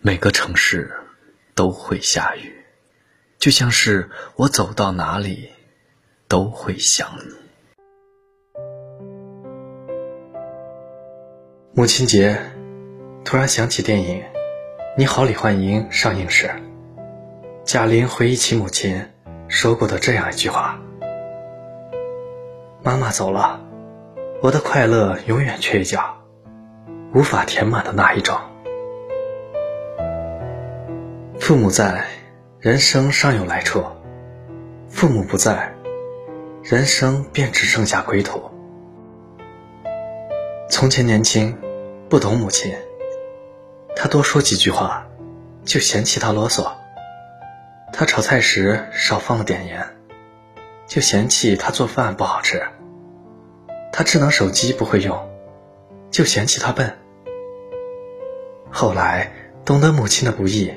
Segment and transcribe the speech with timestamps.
[0.00, 0.92] 每个城市
[1.56, 2.64] 都会下雨，
[3.36, 5.50] 就像是我走到哪里
[6.28, 7.34] 都会想你。
[11.74, 12.40] 母亲节，
[13.24, 14.20] 突然想起电影
[14.96, 16.48] 《你好，李焕英》上映时，
[17.64, 19.04] 贾玲回忆起母亲
[19.48, 20.80] 说过的这样一句话
[22.84, 23.60] ：“妈妈走了，
[24.42, 26.22] 我的快乐永远缺一角，
[27.12, 28.40] 无法填满的那一种。”
[31.40, 32.04] 父母在，
[32.60, 33.80] 人生尚有来处；
[34.90, 35.72] 父母不在，
[36.62, 38.42] 人生便只剩下归途。
[40.68, 41.56] 从前年轻，
[42.10, 42.76] 不懂母亲，
[43.96, 45.06] 他多说几句话，
[45.64, 46.70] 就嫌弃他啰嗦；
[47.94, 49.82] 他炒菜时少放了点盐，
[50.86, 52.58] 就嫌弃他做饭不好吃；
[53.90, 55.18] 他智能手机不会用，
[56.10, 56.94] 就嫌弃他笨。
[58.70, 59.32] 后来
[59.64, 60.70] 懂得母亲的不易。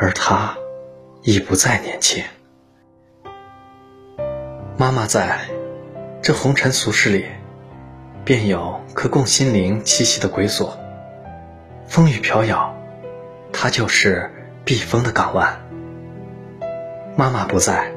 [0.00, 0.56] 而他
[1.22, 2.22] 已不再年轻。
[4.76, 5.40] 妈妈在，
[6.22, 7.26] 这红尘俗世里，
[8.24, 10.70] 便有可供心灵栖息的归宿。
[11.88, 12.72] 风雨飘摇，
[13.52, 14.30] 它就是
[14.64, 15.60] 避风的港湾。
[17.16, 17.92] 妈妈不在，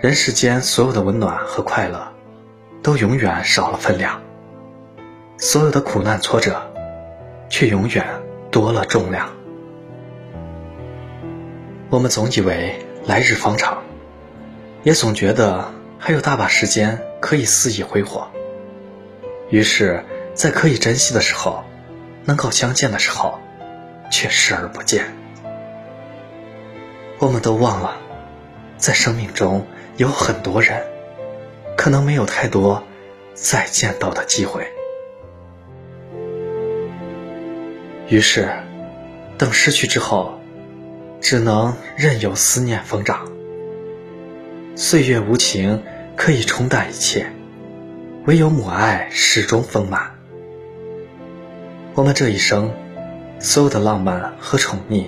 [0.00, 2.06] 人世间所有的温暖和快乐，
[2.80, 4.22] 都永远少了分量。
[5.36, 6.62] 所有的苦难挫折，
[7.48, 8.06] 却永远
[8.52, 9.28] 多了重量。
[11.90, 13.82] 我们总以为来日方长，
[14.82, 18.28] 也总觉得还有大把时间可以肆意挥霍。
[19.48, 21.64] 于是，在可以珍惜的时候，
[22.26, 23.38] 能够相见的时候，
[24.10, 25.14] 却视而不见。
[27.20, 27.96] 我们都忘了，
[28.76, 29.66] 在生命中
[29.96, 30.84] 有很多人，
[31.74, 32.82] 可能没有太多
[33.32, 34.70] 再见到的机会。
[38.08, 38.52] 于是，
[39.38, 40.37] 等失去之后。
[41.20, 43.26] 只能任由思念疯长。
[44.76, 45.82] 岁月无情，
[46.16, 47.32] 可以冲淡一切，
[48.26, 50.14] 唯有母爱始终丰满。
[51.94, 52.72] 我们这一生，
[53.40, 55.06] 所有的浪漫和宠溺，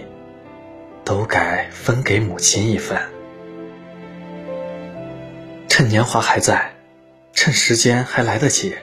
[1.04, 3.00] 都该分给母亲一份。
[5.68, 6.74] 趁年华还在，
[7.32, 8.74] 趁时间还来得及，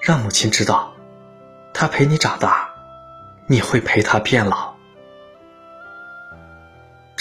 [0.00, 0.94] 让母亲知道，
[1.72, 2.68] 她陪你长大，
[3.48, 4.73] 你会陪她变老。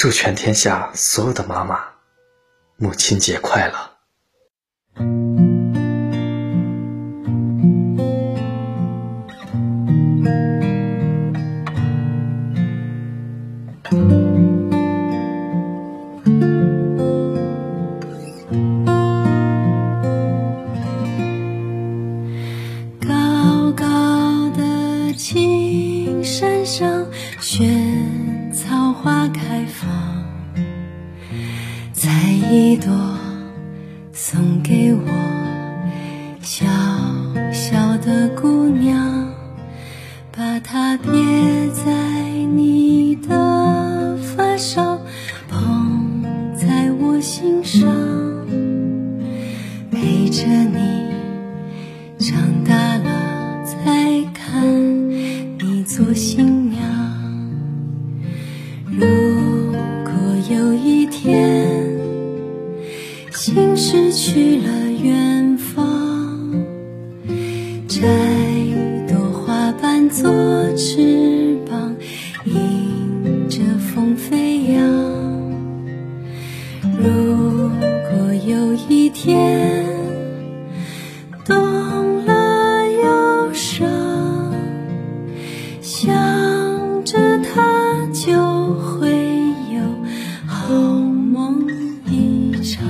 [0.04, 1.80] 祝全天下所有的妈妈，
[2.76, 3.74] 母亲节快乐！
[23.00, 27.06] 高高的青山上，
[27.40, 27.64] 雪。
[28.54, 29.63] 草花开
[40.74, 40.98] 他
[79.24, 79.86] 天
[81.46, 83.88] 懂了忧伤，
[85.82, 86.14] 想
[87.06, 89.10] 着他就会
[89.72, 89.80] 有
[90.46, 91.66] 好梦
[92.06, 92.84] 一场。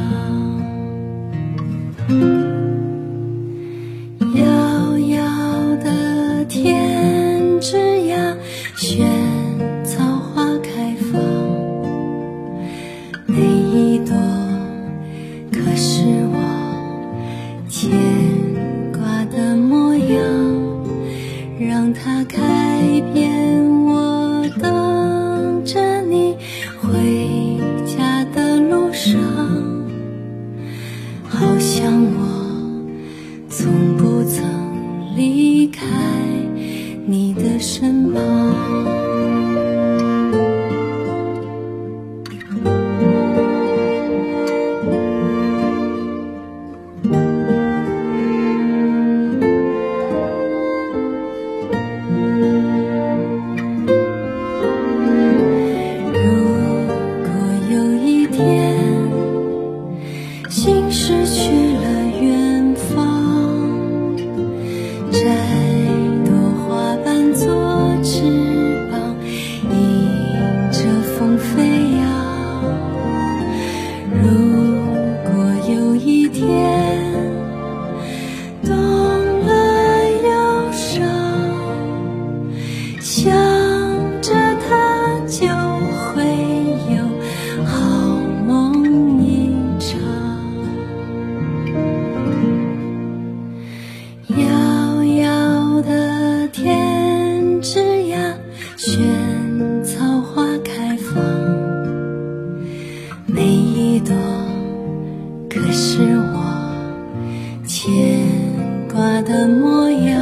[109.25, 110.21] 的模样，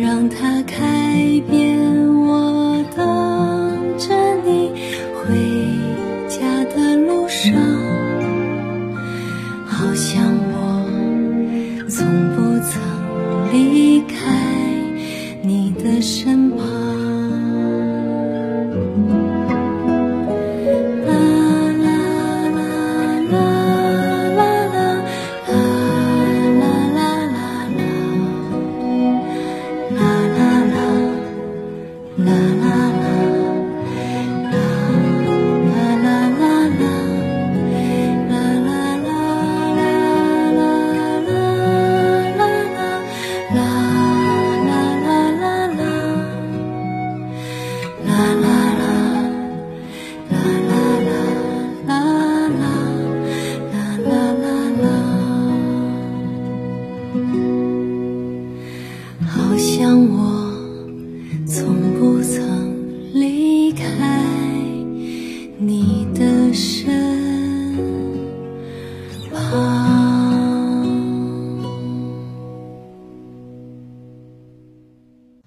[0.00, 1.78] 让它开遍
[2.14, 4.14] 我等着
[4.44, 4.72] 你
[5.14, 5.36] 回
[6.28, 7.54] 家的路上，
[9.66, 10.22] 好像
[10.52, 12.21] 我从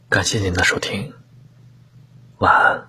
[0.10, 1.14] 感谢您的收听，
[2.40, 2.85] 晚安。